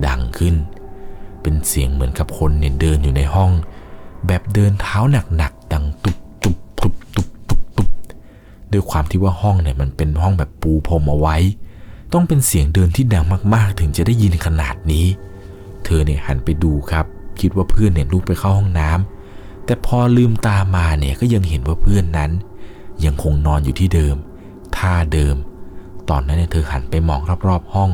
[0.07, 0.57] ดังขึ้น
[1.43, 3.51] เป็นเสียงเหมือนกับคนเนี่ยเดินอยู่ในห้อง
[4.27, 4.99] แบบเดินเท้า
[5.37, 7.89] หนักๆดังตุบตุบตุบตุบตุบตุบ
[8.73, 11.37] ด้วยความที่ว่าห้องเนี่ยมันเป็นห้องแบบปูพรมเอาไว้
[12.13, 15.07] ต้องเป็นเสียงเดินที่ดังมากๆ ถึงจะได้ยินขนาดนี้
[15.89, 17.07] เธอเนี่ยหันไปดูครับ
[17.41, 22.31] คิดว่าเพื่อนเนี่ยลุกไปเข้าห้องน้ำแต่พอลืมตามาเนี่ยก็ยังเห็นว่าเพื่อนนั้น
[23.05, 24.17] ยังคงนอนอยู่ที่เดิม
[24.77, 25.37] ท่าเดิม
[26.11, 27.91] ตอนนั้นเนี่ยเธอหันไปมองรอบๆห้อง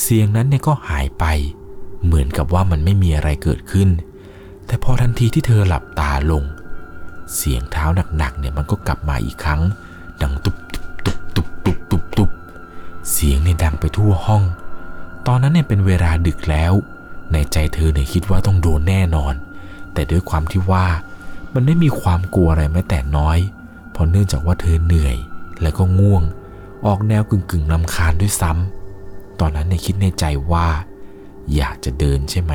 [0.00, 1.24] เสียงนั้นเนี่ยก็หายไป
[2.04, 3.88] เหมือนกับว่ามันไม่มีอะไรเกิดขึ้น
[4.66, 6.44] แต่พอทันทีที่เธอหลับตาลง
[7.36, 7.84] เสียงเท้า
[8.16, 9.60] หนักๆเนี่ยมันก็กลับมาอีกครั้ง
[10.22, 12.30] ดังตุบตุบตุบตุบตุบตุบตุบ
[13.10, 14.42] เสียงเนี่ยดังไปทั่วห้อง
[15.26, 16.72] ตอนนั้นเนี่ยเป็นเวลาดึกแล้ว
[17.32, 19.34] ในใจเธอเนี่ยคิดว่าต้องโดนแน่นอน
[19.94, 20.86] แต่ด้วยความที่ว่า
[21.54, 23.38] มันไม่มีความกลัวอะไรแม้แต่น้อย
[23.92, 25.16] เพราะเนื่องจากว่าเธอเหนื่อย
[25.62, 26.22] และก็ง่วง
[26.86, 30.68] ออกแนวกึ่งกึ่งลำคาญด้วยซ้ำตอนนั้นเนี่ยคิดในใจว่า
[31.54, 32.52] อยากจะเดินใช่ไหม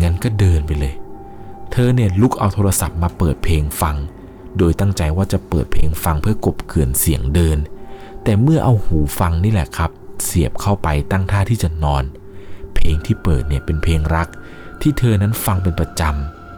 [0.00, 0.94] งั้นก็เดินไปเลย
[1.72, 3.96] เธอเนี่ยลุกเอาโทรศัพท์มาเปิดเพลงฟัง
[4.58, 7.58] โดยตั้งใจว่าจะเปิดเพลงฟังเพื่อกบเกลื่อนเสียงเดิน
[8.24, 9.90] แต่เมื่อเอาหูฟังนี่แหละครับ
[10.24, 14.28] เสียบเข้าไปตั้งท่าที่จะนอนเลงที่เปิดเนี่ยเป็นเพลงรัก
[14.80, 16.02] ที่เธอนั้นฟังเป็นประจ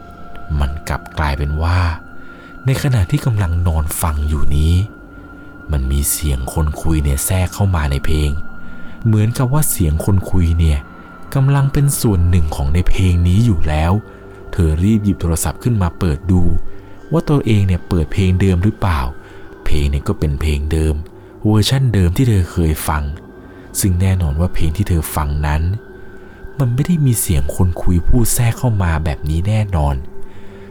[0.02, 1.78] ำ มันกลับกลายเป็นว่า
[2.66, 4.74] ในขณะที่กำลังนอนฟังอยู่นี้
[5.72, 8.30] มันมีเสียงคนคุยเนี่ยแทรกเข้ามาในเพลง
[9.06, 10.78] เหมือนกับว่าเสียงคนคุยเนี่ย
[11.34, 13.92] กำลังเป็นส่วนหนึ่งของในเพลงนี้อยู่แล้ว
[14.52, 16.42] เธอรีบหยิบโทรศัพท์ขึ้นมาเปิดดู
[17.12, 19.00] ว่าตัวเองเนี่ยเปิดเพลงเดิมหรือเปล่า
[19.64, 20.94] เพลงเนี่ยก็เป็นเพลงเดิม
[21.46, 23.02] เวอร์ชั่นเดิมที่เธอเคยฟัง
[23.80, 25.62] ซึ่งแน่นอนว่าเพลงที่เธอฟังนั้น
[26.58, 29.94] มันไม่ได้มีเสียงคนคุยพูดแทรกเข้ามาแบบนี้แน่นอน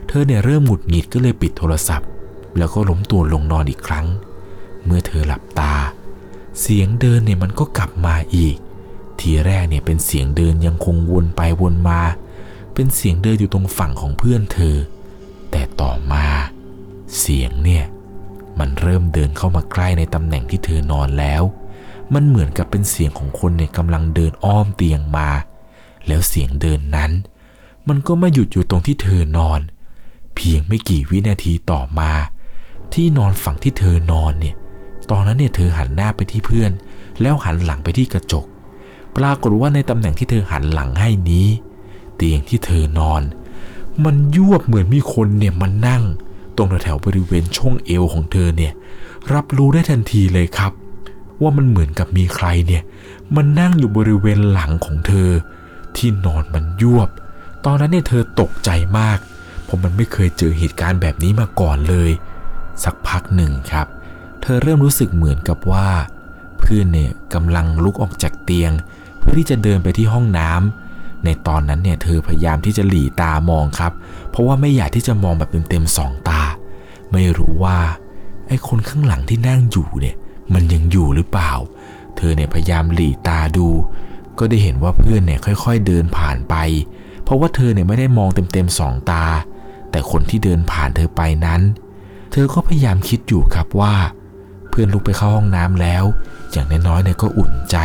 [0.08, 2.10] เธอเนี่ยเริ่มหงุดหงิดก็เลยปิดโทรศัพท์
[2.58, 4.08] แล้วก็ล้มตัวลงนอนอีกครั้ง
[4.86, 5.76] เมื่อเธอหลับตา
[6.62, 8.56] เสียงเดินเนี่ยมันก็กลับมาอีก
[9.20, 12.02] ทีแรกเนี่ยเป็นเสียงเดินยังคงวนไปวนมา
[12.74, 14.76] เป็นเสียงเดินอยู่ตรงฝั่งของเพื่อนเธอ
[15.52, 16.26] แต่ต่อมา
[17.20, 17.86] เสียงเนี่ย
[18.60, 21.44] มันเริ่มเดินเข้ามาใกล้ในตำแหน่งที่เธอนอนแล้ว
[22.14, 25.30] มันเหมือนกับเป็นเสียงของคนเนี่ยกำลังเดินอ้อมเตียงมา
[26.08, 27.12] แล้วเสียงเดินนั้น
[27.88, 29.60] มันก็มาหยุดอยู่ตรงที่เธอนอน
[30.36, 32.12] เพียงไม่กี่วินาทีต่อมา
[32.94, 34.56] ที่นอนฝั่งที่เธอนอนเนี่ย
[35.10, 36.72] ตอนนั้นเนี่ยเธอหันหน้าไปที่เพื่อน
[37.22, 38.46] แล้วหันหลังไปที่กระจก
[39.16, 41.48] ปรากฏว่าในตำแหน่งที่เธอหันหลังให้นี้
[42.16, 43.22] เตียงที่เธอนอน
[44.04, 46.04] มันยวบเหมือนมีคนเนี่ยมันนั่ง
[46.58, 48.74] ตรงแถวบริเวณช่วงเอวของเธอเนี่ย
[49.34, 50.72] รับรู้ได้ทันทีเลยครับ
[51.42, 52.84] ว่ามันเหมือนกับมีใครเนี่ย
[53.36, 55.30] มันนั่งอยู่บริเวณหลังของเธอ
[55.98, 57.10] ที่นอนมันยวบ
[57.66, 59.20] ตอนนั้นเนี่ยเธอตกใจมาก
[59.64, 62.12] เพราะมันไม่เคยเจอเหตุการณ์แบบนี้มาก่อนเลย
[62.84, 63.88] สักพักหนึ่งครับ
[64.42, 65.90] เธอเริ่มรู้สึกเหมือนกับว่า
[66.60, 68.72] เพื่อนเนี่ยกำลังลุกออกจากเตียง
[69.20, 73.92] เพื่อที่จะเดินไปที่ห้องน้ำในตอนนั้นเนี่ยเธอพยายามที่จะหลีตามองครับ
[74.30, 76.42] เพราะว่าไม่อยากที่จะมองแบบเต็มๆสองตา
[77.12, 77.78] ไม่รู้ว่า
[78.48, 80.16] ไอ้คนข้างหลังที่นั่งอยู่เนี่ย
[80.54, 81.52] มันยังอยู่หรือเปล่า
[82.18, 83.68] เธอเนี่ยพยายามหลีตาดู
[84.40, 86.56] ก็ได้เห็นว่าเพื่อนเนี่ยค่อยๆเดินผ่านไป
[87.24, 89.26] เพราะว่าเธอเนี่ยไม่ได้มองเต็มๆสองตา
[89.92, 91.62] แต่คนที่เดินผ่านเธอไปนั้น
[92.32, 93.96] เธอก็พยายามคิดอยู่ครับว่า
[94.70, 96.04] เพื่อนลุกไปเข้าห้องน้ำแล้ว
[96.52, 97.78] อย่างน้อยๆเนี่ยก็อุ่นใจ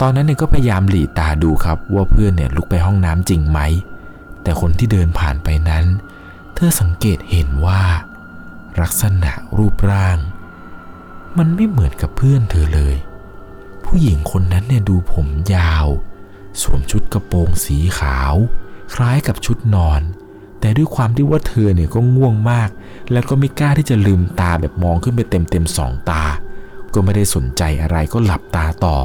[0.00, 3.60] ตอนนั้นเนี่ยก็พยายามหลีตาดูครับว่าเพื่อนเนี่ยลุกไปห้องน้ำจริงไหม
[4.42, 5.84] แต่คนที่เดินผ่านไปนั้น
[6.54, 7.82] เธอสังเกตเห็นว่า
[8.80, 10.18] ลักษณะรูปร่าง
[11.38, 12.94] มันไม่เหมือนกับเพื่อนเธอเลย
[13.94, 15.86] ผู้หญิงคนนั้นเนี่ยดูผมยาว
[16.60, 18.34] สวมชุดกระโปรงสีขาว
[18.94, 20.02] คล้ายกับชุดนอน
[20.60, 22.70] แต่ด้วยความที่ว่าเธอเนี่ยก็ง่วงมาก
[23.12, 26.24] แล้วก็ไม่กล้าที่จะลืมตาแบบมองขึ้นไปเต็มเต็มๆสองตา
[26.94, 28.96] ก็ไม่ได้สนใจอะไรก็หลับตาต่อ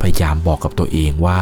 [0.00, 1.40] พยายามบอกกับตัวเองว่า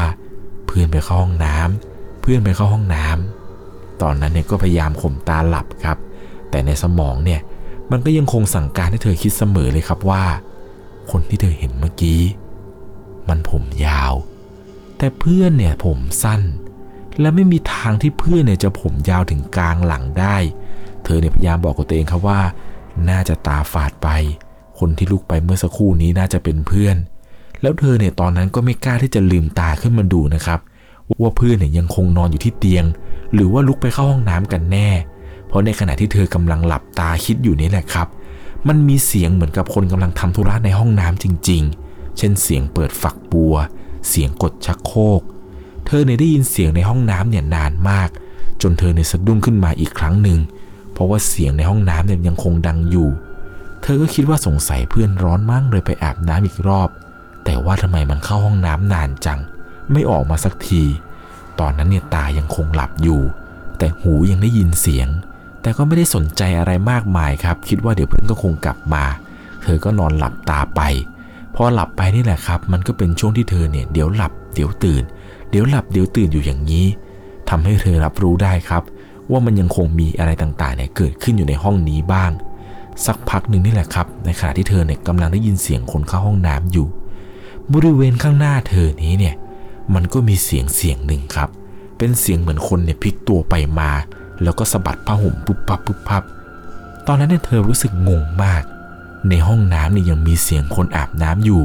[0.66, 5.98] เพื่อนไปเข้าห้องน้ำเพื่อนไปเข้าห้องน้ำตอนนั้นเนี่ยก็พยายามข่มตาหลับครับ
[6.50, 7.40] แต่ในสมองเนี่ย
[7.90, 10.24] มันก็ยังคงสั่งการให้เธอคิดเสมอเลยครับว่า
[11.10, 12.20] คนที่เธอเห็นเมื่อกี้
[13.28, 14.12] มันผมยาว
[14.98, 16.42] แต่เพื่อนเนี่ยผมสั้น
[17.20, 20.36] และไม่มีทางที่เพื่อนเนี่ยจะผมยาวถึงกลางหลังได้
[21.04, 22.40] เธอเนี่ยพยายามบอกกับตัวเองครับว่า
[23.08, 24.08] น่าจะตาฝาดไป
[24.78, 26.96] คนที่ลุกไปเมื่อสักครู่นี้น่าจะเป็นเพื่อน
[27.60, 30.60] แล้วเธอเนี่ยตอนนั้นก็ไม่กล้าที่จะลืมตาขึ้นมาดูนะครับ
[31.20, 32.84] ว่าเพื่อนเนี่ยยังคงนอนอยู่ที่เตียง
[33.34, 34.88] หรือว่าลุกไปเข้าห้องน้ำกันแน่
[35.46, 38.08] เพราะในขณะที่เธอกำลังหลับตาคิดอยู่นี่แหละครับ
[38.68, 43.54] มันมีเสียงเหมือนกับคนกำลังทำธุระในห้องน้ำจริง ๆ เช่นเสียงเปิดฝักบัว
[44.08, 45.22] เสียงกดชักโครก
[45.86, 48.08] เธอเนี่ยได้ยินเสียงในห้องน้ำเนี่ยนานมาก
[48.62, 50.40] จนเธอเนี่ยสะดุ้งขึ้นมาอีกครั้งหนึ่ง
[50.92, 53.08] เพราะว่าเสียงในห้องน้ำเนี่ยยังคงดังอยู่
[53.82, 56.88] เธอก็คิดว่าสงสัยเพื่อนร้อนมั่งเลยไปอาบน้ำอีกรอบ
[57.44, 59.40] แต่ว่าทำไมมันเข้าห้องน้ำนานจัง
[59.92, 60.82] ไม่ออกมาสักที
[61.60, 63.22] ตอนนั้นเนี่ยตายังคงหลับอยู่
[63.78, 65.08] แต่หูยังได้ยินเสียง
[65.62, 69.04] แต่ก็ไม่ได้สนใจอะไรมากมายครับ คิดว่าเดี๋ยวเพื่อนก็คงกลับมา
[69.62, 70.80] เธอก็นอนหลับตาไป
[71.54, 75.02] พอหลับไปนี่แหละครับ มันก็เป็นช่วงที่เธอเนี่ยเดี๋ยวหลับเดี๋ยวตื่น
[75.50, 76.86] เดี๋ยวหลับเดี๋ยวตื่นอยู่อย่างนี้
[77.48, 78.82] ทำให้เธอรับรู้ได้ครับ
[79.30, 82.30] ว่ามันยังคงมีอะไรต่างๆเนี่ยเกิดขึ้นอยู่ในห้องนี้บ้าง
[83.06, 86.86] สักพักหนึ่งนี่แหละครับ ในขณะที่เธอเนี่ยกำลังได้ยินเสียงคนเข้าห้องน้ำอยู่
[87.72, 89.34] บริเวณข้างหน้าเธอนี้เนี่ย
[89.94, 91.48] มันก็มีเสียงเสียงหนึ่งครับ
[91.98, 93.90] เป็นเสียงเหมือนคนเนี่ยพลิกตัวไปมา
[94.42, 96.22] แล้วก็สะบัดผ้าห่มปุ๊บปับปุ๊บปับ
[97.06, 98.62] ตอนนั้นเนี่ยเธอรู้สึกงงมาก
[99.28, 101.62] ในห้องน้ำเนี่ยยังมีเสียงคนอาบน้ำอยู่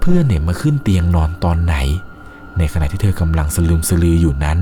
[0.00, 1.76] เพื่อนเนี่ยมาขึ้นเตียงนอนตอนไหน
[2.58, 4.58] ในขณะที่เธอกำลังสลืมสลืออยู่นั้น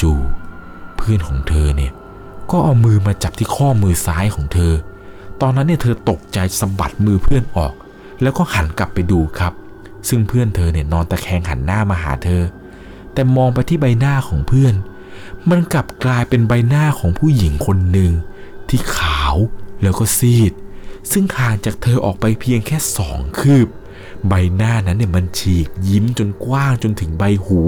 [0.00, 1.92] จู่ๆเพื่อนของเธอเนี่ย
[2.50, 4.72] ก็เอามือมาจับที่ข้อมือซ้ายของเธอ
[5.40, 7.72] ตอนนั้นเนี่ยเธอตกใจสะบัดมือเพื่อนออก
[8.22, 9.52] แล้วก็หันกลับไปดูครับ
[10.08, 12.42] ซึ่งเพื่อนเธอเนี่ยนอนตะแคงหันหน้ามาหาเธอ
[13.12, 14.74] แต่มองไปที่ใบหน้าของเพื่อน
[15.50, 18.12] มันกลับกลายเป็นใบหน้าของผู้หญิงคนหนึ่ง
[18.68, 19.34] ที่ขาว
[19.82, 20.52] แล้วก็ซีด
[21.10, 23.68] ซึ่งห่างจากเธอออกไปเพียงแค่สองคืบ
[24.28, 27.60] ใบหน้านั้นเนี่ยมันฉีกยิ้มจนกว้างจนถึงใบหู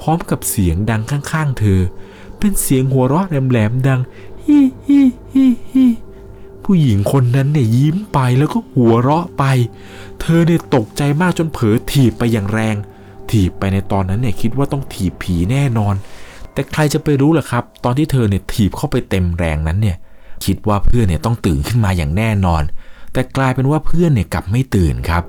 [0.00, 1.80] พร้อมกับเสียงดังข้างๆ เธอ
[2.38, 4.00] เป็นเสียงหัวเราะแหลมๆดัง
[4.44, 5.00] ฮิฮิ
[5.34, 5.86] ฮิฮิ
[6.64, 9.44] ผู้หญิงคนนั้นเนี่ยยิ้มไปแล้วก็หัวเราะไป
[10.20, 12.76] เธอเนี่ยตกใจมากจนเผลอถีบไปอย่างแรง
[13.30, 15.94] ถีบไปในตอนนั้นเนี่ยคิดว่าต้องถีบผีแน่นอน
[16.52, 19.96] แต่ใครจะไปรู้ล่ะครับ ตอนที่เธอเนี่ยถีบเข้าไปเต็มแรงนั้นเนี่ย
[20.44, 22.62] คิดว่าเพื่อนเนี่ยต้องตื่นขึ้นมาอย่างแน่นอน
[23.12, 25.22] แต่กลายเป็นว่าเพื่อนเนี่ยกลับไม่ตื่นครับ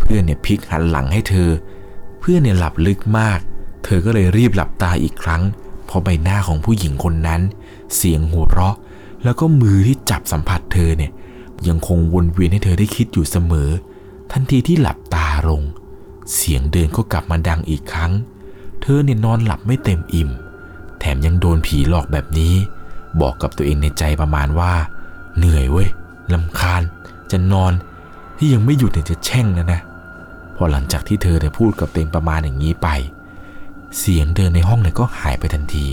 [0.00, 1.50] เพื่อนเนี่ยพลิกหันหลังให้เธอ
[2.20, 3.38] เพื่อนเนี่ยหลับลึกมาก
[3.84, 5.42] เธอก็เลยรีบหลับตาอีกครั้ง
[5.86, 7.40] เพราะใบหน้าของผู้หญิงคนนั้น
[7.96, 8.76] เสียงหัวเราะ
[9.24, 11.10] แล้วก็มือที่จับสัมผัสเธอเนี่ย
[11.68, 13.70] ยังคงวนเวียนให้เธอได้คิดอยู่เสมอ
[14.32, 15.62] ทันทีที่หลับตาลง
[16.34, 18.12] เสียงเดินก็กลับมาดังอีกครั้ง
[18.82, 20.30] เธอเนี่ยนอนหลับไม่เต็มอิ่ม
[20.98, 22.54] แถมยังโดนผีหลอกแบบนี้
[23.20, 24.72] บอกกับตัวเองในใจประมาณว่า
[25.36, 25.88] เหนื่อยเว้ย
[26.32, 26.82] ลำคาญ
[27.30, 27.72] จะนอน
[28.36, 29.80] ที่ยังไม่หยุดเนี่ยจะแช่งแล้วนะ
[30.56, 32.88] พอหลังจากที่เธอได้พูดกับตัวเองประมาณอย่างนี้ไป
[33.98, 35.86] เสียงเดินในห้องเนี่ยก็หายไปทันที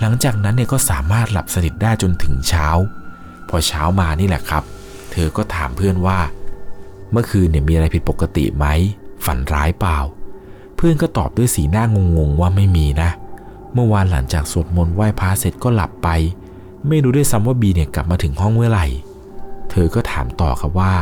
[0.00, 2.66] หลังจากนั้นเนี่ยก็สามารถหลับสนิทได้จนถึงเช้า
[3.48, 4.62] พอเช้ามานี่แหละครับ
[5.12, 6.18] เธอก็ถามเพื่อนว่า
[7.10, 8.66] เมื่อคืนเนี่ยมีอะไรผิดปกติไหม
[9.24, 9.98] ฝันร้ายเปล่า
[10.76, 11.84] เพื่อนก็ตอบด้วยสีหน้า
[12.16, 13.10] งงๆว่าไม่มีนะ
[13.74, 16.08] เมื่อวานหลังจากสวดมนต์ไหว้พระเสร็จก็หลับไป
[16.88, 18.86] ไม่รู้ด้วยซ้ำว่าบีเนี่ยกลับมาถึงห้องเมื่อไหร่
[19.70, 20.94] เธอก็ถามต่อครับว่า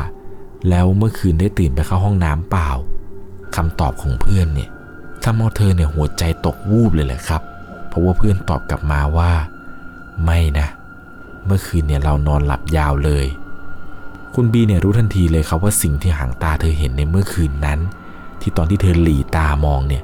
[0.68, 2.70] แล้วเมื่อคืนได้ตื่นไปเข้าห้องน้ำเปล่า
[3.56, 4.70] คำตอบของเพื่อนเนี่ย
[5.22, 7.42] ทำเอาเธอเนี่ยหัวใจตกวูบเลยแหละครับ
[7.88, 9.30] เพราะว่าเพื่อนตอบกลับมาว่า
[10.24, 10.66] ไม่นะ
[11.46, 13.26] เมื่อคืนเนี่ยเรานอนหลับยาวเลย
[14.34, 17.78] คุณบีเนี่ยรู้ทันทีเลยครับว่าสิ่งที่หางตาเธอเห็นในเมื่อคืนนั้น
[18.40, 20.02] ที่ตอนที่เธอหลีตามองเนี่ย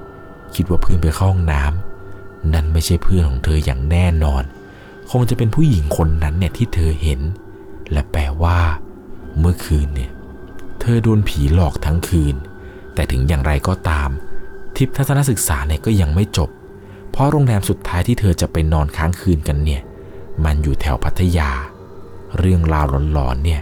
[0.55, 4.43] คิดว่าเพื่อนไปเข้าห้องน้ำนั่นไม่ใช่เพื่อนของเธออย่างแน่นอน
[5.11, 7.21] คงจะเป็นผู้หญิงคนนั้นเนี่ยที่เธอเห็น
[7.93, 8.59] และแปลว่า
[9.39, 10.11] เมื่อคืนเนี่ย
[10.81, 12.35] เธอโดนผีหลอกทั้งคืน
[12.95, 14.09] แต่ถึงอย่างไรก็ตาม
[14.77, 16.51] ทิพทัศนศึกษาเนี่ยก็ยังไม่จบ
[17.11, 19.83] เพราะโรงแรมสุดท้ายที่เธอจะไปนอนค้างคืนกันเนี่ย
[20.45, 21.51] มันอยู่แถวพัทยา
[22.39, 23.61] เรื่องราวหลอนๆเนี่ย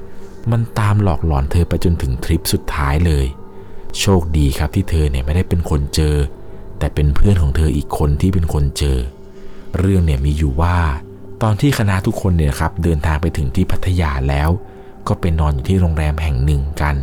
[0.51, 3.27] มันตามหลอกหลอนเธอไปจนถึงทริปสุดท้ายเลย
[4.01, 6.17] โชคดีครับที่เธอเนี่ยไม่ได้เป็นคนเจอ
[6.79, 8.99] แต่เป็นเพื่อนของเธออีกคนที่เป็นคนเจอ
[9.79, 10.79] เรื่องเนี่ยมีอยู่ว่า
[11.43, 14.51] ตอนที่คณะทุกคนเนี่ยครับเดินทางไปถึงที่พัทยาแล้ว
[15.09, 16.97] ก็ไปนอนอยู่ที่โรงแรมแห่งหนึ่งกัน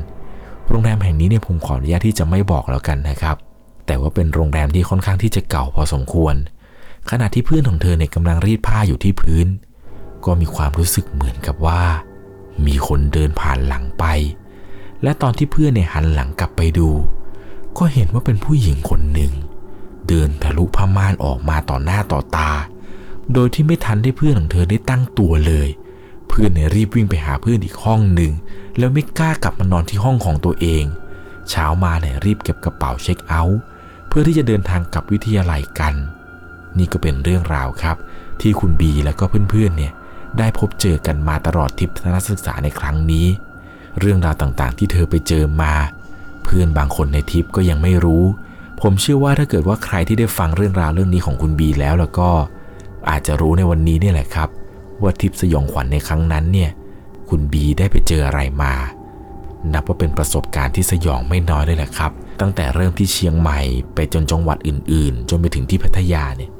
[0.70, 3.36] โรงแรมแห่งนี้เนี่ยผมขออนุญาตที่จะไม่บอกแล้วกันนะครับ
[3.86, 6.36] แต่ว่าเป็นโรงแรมที่ค่อนข้างที่จะเก่าพอสมควร
[7.10, 9.48] ขณะที่เพื่อนของเธอเนี่ยกำลังรีดผ้าอยู่ที่พื้น
[10.26, 11.82] ก็มีความรู้สึกเหมือนกับว่า
[12.66, 14.06] มีคนเดินผ่านหลังไป
[15.04, 16.90] และตอนที่เพื่อนเนี่ยหันหลังกลับไปดู
[17.78, 19.34] ก็เห็นว่าเป็นผู้หญิงคนหนึ่ง
[20.08, 22.52] เดินทะลุผ้าม่านออกมาต่อหน้าต่อตา
[23.34, 25.70] โดยที่ไม่ทันได้เพื่อนของเธอได้ตั้งตัวเลย
[26.28, 28.32] เพื่อนเนี่ยรีบวิ่งไปหาเพื่อนอีกห้องหนึ่ง
[28.78, 30.84] แล้วไม่กล้ากลับมานอนที่ห้องของตัวเอง
[31.50, 33.60] เช้ามาเนี่ยรีบเก็บกระเป๋าเช็คเอาท์
[34.08, 35.94] เพื่อที่จะเดินทางกลับวิทยาลัยกัน
[36.78, 37.98] นี่ก็เป็นเรื่องราวครับ
[38.42, 39.94] ที่คุณบีและก็เพื่อนๆเนี่ย
[40.38, 43.28] ได้พบเจอกันมาตลอดทริปทัศนศึกษาในครั้งนี้
[44.00, 45.74] เรื่องราวต่างๆ ที่เธอไปเจอมา
[46.44, 48.24] เพื่อนบางคนในทริปก็ยังไม่รู้
[48.82, 52.30] ผมเชื่อว่าถ้าเกิดว่าใครที่ได้ฟังเรื่องราวเรื่องนี้ของคุณบีแล้วแล้วก็
[53.10, 54.50] อาจจะรู้ในวันนี้นี่แหละครับ
[55.02, 56.70] ว่าทริปสยองขวัญในครั้งนั้นเนี่ย
[57.30, 58.74] คุณบีได้ไปเจออะไรมา
[59.74, 63.60] นับว่าเป็นประสบการณ์ที่สยองไม่น้อยเลยแหละครับ ตั้งแต่เริ่มที่เชียงใหม่
[63.94, 66.52] ไปจนจังหวัดอื่น ๆ จนไปถึงที่พัทยาเนี่ย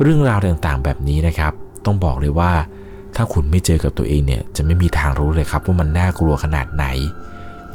[0.00, 1.52] เรื่องราวต่างๆแบบนี้นะครับ
[1.84, 2.52] ต้องบอกเลยว่า
[3.16, 6.86] ถ้าคุณไม่เจอกับตัวเองเนี่ย จะไม่มีทางรู้เลยครับว่ามันน่ากลัวขนาดไหน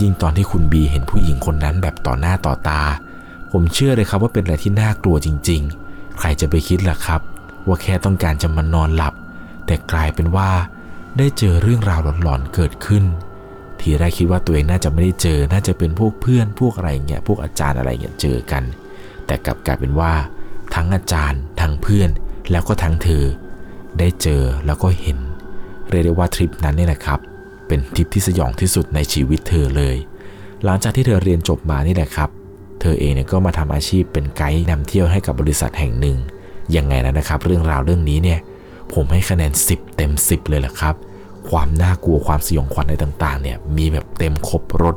[0.02, 2.82] ยิ่งตอนที่คุณบีเห็นผู้หญิงคนนั้นแบบต่อหน้าต่อตา
[3.52, 7.22] ผมเชื่อเลยครับว่าเป็นอะไรที่น่ากลัวจริง ๆ ใครจะไปคิดล่ะครับ
[7.68, 9.14] ว่าแค่ต้องการจะมานอนหลับ
[9.66, 10.50] แต่กลายเป็นว่า
[11.18, 13.04] ได้เจอเรื่องราวหลอนๆเกิดขึ้น
[13.80, 18.64] ทีแรกคิดว่าตัวเองน่าจะไม่ได้เจอ น่าจะเป็นพวกเพื่อนพวกอะไรเงี้ยพวกอาจารย์อะไรเงี้ยเจอกัน
[19.26, 20.14] แต่กลับกลายเป็นว่า
[20.76, 22.10] ทั้งอาจารย์ทั้งเพื่อน
[22.52, 23.24] แล้วก็ทั้งเธอ
[24.00, 25.18] ได้เจอแล้วก็เห็น
[25.90, 27.20] เรียกได้ว่าทริปนั้นนี่แหละครับ
[27.68, 29.96] เป็นทริปที่สยองที่สุดในชีวิตเธอเลย
[30.64, 32.30] หลังจากที่เธอเรียนจบมานี่แหละครับ
[32.82, 36.18] เธอเองเนี่ยก็มาทำอาชีพเป็นไกด์นำเที่ยวให้กับบริษัทแห่งหนึ่ง
[36.78, 38.40] ยังไงแล้วนะครับ เรื่องราวเรื่องนี้เนี่ย
[38.94, 40.96] ผมให้คะแนน 10 เต็ม 10 เลยแหละครับ
[41.50, 44.96] ความน่ากลัวความสยองขวัญในต่างๆเนี่ยมีแบบเต็มครบรถ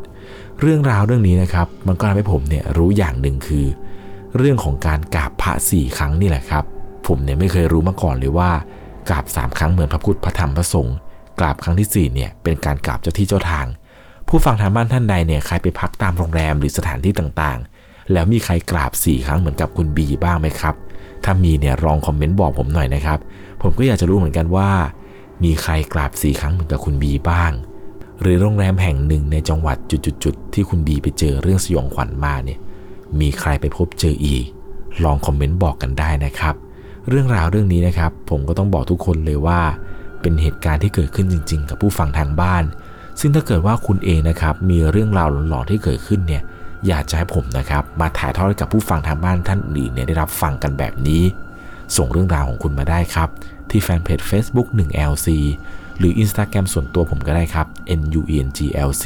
[0.61, 3.67] เรื่องราวเรื่องนี้นะครับ มันก็ทำให้ผมเนี่ยรู้อย่างหนึ่งคือ
[4.37, 6.65] เรื่องของการกราบพระสี่ครั้งนี่แหละครับ
[7.07, 8.51] ผมเนี่ยไม่เคยรู้มาก่อนเลยว่า
[9.09, 10.97] กราบสามครั้งเหมือนพระพุทธพระธรรมพระสงฆ์
[11.41, 13.67] กราบครั้งที่สี่เนี่ยเป็นการกราบเจ้าที่เจ้าทาง
[14.29, 20.75] ผู้ฟังทางบ้านท่านใดเนี่ยใครไปพักตามโรงแรมหรือสถานที่ต่างๆ แล้วมีใครกราบสี่ครั้งเหมือนกับคุณบีบ้างไหมครับ
[21.25, 23.19] ถ้ามีเนี่ยลองคอมเมนต์บอกผมหน่อยนะครับ
[23.63, 24.71] ผมก็อยากจะรู้เหมือนกันว่า
[25.45, 27.53] มีใครกราบสี่ครั้งเหมือนกับคุณบีบ้าง
[28.21, 29.77] หรือโรงแรมแห่งหนึ่งในจังหวัด
[30.25, 32.59] จุดๆที่คุณบีไปเจอเรื่องสยองขวัญมาเนี่ย
[33.21, 34.45] มีใครไปพบเจออีก
[35.05, 36.55] ลองคอมเมนต์บอกกันได้นะครับ
[37.09, 39.61] เรื่องราวเรื่องนี้นะครับ ผมก็ต้องบอกทุกคนเลยว่า
[40.21, 42.65] เป็นเหตุการณ์ที่เกิดขึ้นจริง ๆ กับผู้ฟังทางบ้าน
[43.21, 46.43] ซึ่งถ้าเกิดว่าคุณเองนะครับ มีเรื่องราวหลอนๆที่เกิดขึ้นเนี่ย
[46.89, 51.23] อยากจะให้ผมนะครับ มาถ่ายทอดให้กับผู้ฟังทางบ้านท่านอื่นเนี่ยได้รับฟังกันแบบนี้
[51.97, 53.29] ส่งเรื่องราวของคุณมาได้ครับ
[53.71, 55.29] ที่แฟนเพจ Facebook 1LC
[55.99, 57.67] หรือ Instagram ส่วนตัวผมก็ได้ครับ
[58.01, 59.05] NUENGLC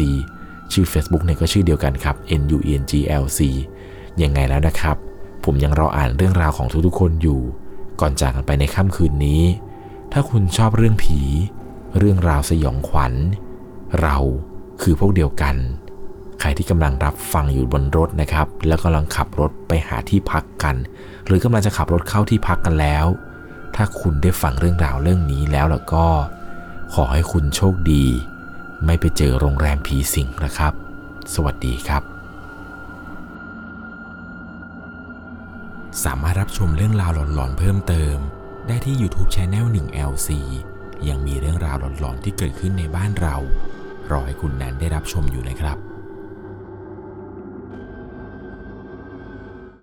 [0.73, 3.41] ชื่อ Facebook เนี่ยก็ชื่อเดียวกันครับ NUENGLC
[4.23, 4.97] ยังไงแล้วนะครับ
[5.45, 7.41] ผมยังรออ่านเรื่องราวของทุกๆคนอยู่
[8.01, 9.43] ก่อนจากกันไปในค่ำคืนนี้
[10.13, 11.21] ถ้าคุณชอบเรื่องผี
[11.99, 13.13] เรื่องราวสยองขวัญ
[14.03, 14.17] เรา
[14.83, 15.57] คือพวกเดียวกัน
[16.41, 20.77] ใครที่กำลังรับฟังอยู่บนรถนะครับ แล้วกำลังขับรถไปหาที่พักกัน
[21.27, 23.07] หรือกำลังจะขับรถเข้าที่พักกันแล้ว
[23.75, 26.07] ถ้าคุณได้ฟังเรื่องราวเรื่องนี้แล้วแล้วก็
[26.95, 28.05] ขอให้คุณโชคดี
[28.85, 30.73] ไม่ไปเจอโรงแรมผีสิงนะครับ
[31.35, 32.03] สวัสดีครับ
[36.05, 38.17] สามารถรับชมเรื่องราวหลอนๆเพิ่มเติม
[38.67, 40.29] ได้ที่ YouTube Channel 1 LC
[41.09, 43.37] ยังมีเรื่องราวหลอนๆที่เกิดขึ้นในบ้านเรา
[44.11, 45.98] รอให้คุณแนนได้รับชมอยู่นะครับ